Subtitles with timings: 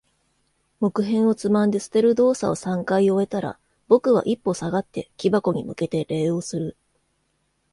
[0.79, 6.75] 木片をつまんで捨てる動作を三回終えたら、僕は一歩下がって、木箱に向けて礼をする。